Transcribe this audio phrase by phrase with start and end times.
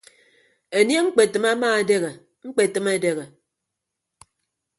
[0.77, 2.11] Enie ñkpetịm ama edehe
[2.47, 3.25] ñkpetịm edehe.